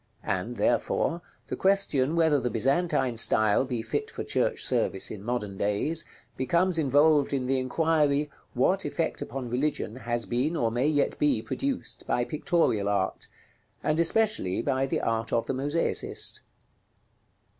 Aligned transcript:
And, 0.23 0.57
therefore, 0.57 1.21
the 1.45 1.55
question 1.55 2.15
whether 2.15 2.39
the 2.39 2.49
Byzantine 2.49 3.15
style 3.17 3.65
be 3.65 3.83
fit 3.83 4.09
for 4.09 4.23
church 4.23 4.63
service 4.63 5.11
in 5.11 5.21
modern 5.23 5.57
days, 5.59 6.05
becomes 6.35 6.79
involved 6.79 7.33
in 7.33 7.45
the 7.45 7.59
inquiry, 7.59 8.31
what 8.55 8.83
effect 8.83 9.21
upon 9.21 9.51
religion 9.51 9.97
has 9.97 10.25
been 10.25 10.55
or 10.55 10.71
may 10.71 10.87
yet 10.87 11.19
be 11.19 11.43
produced 11.43 12.07
by 12.07 12.25
pictorial 12.25 12.89
art, 12.89 13.27
and 13.83 13.99
especially 13.99 14.59
by 14.63 14.87
the 14.87 15.01
art 15.01 15.31
of 15.31 15.45
the 15.45 15.53
mosaicist? 15.53 16.39